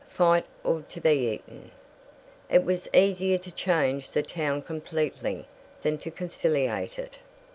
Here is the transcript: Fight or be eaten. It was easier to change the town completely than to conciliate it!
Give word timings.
Fight 0.09 0.45
or 0.63 0.79
be 0.79 1.29
eaten. 1.31 1.69
It 2.49 2.63
was 2.63 2.89
easier 2.91 3.37
to 3.37 3.51
change 3.51 4.09
the 4.09 4.23
town 4.23 4.63
completely 4.63 5.45
than 5.83 5.99
to 5.99 6.09
conciliate 6.09 6.97
it! 6.97 7.17